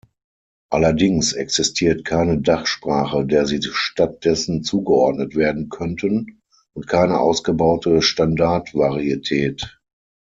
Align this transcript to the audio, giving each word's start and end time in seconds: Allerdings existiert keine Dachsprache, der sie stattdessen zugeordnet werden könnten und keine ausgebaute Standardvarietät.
Allerdings 0.71 1.33
existiert 1.33 2.05
keine 2.05 2.41
Dachsprache, 2.41 3.23
der 3.23 3.45
sie 3.45 3.61
stattdessen 3.61 4.63
zugeordnet 4.63 5.35
werden 5.35 5.69
könnten 5.69 6.41
und 6.73 6.87
keine 6.87 7.19
ausgebaute 7.19 8.01
Standardvarietät. 8.01 9.79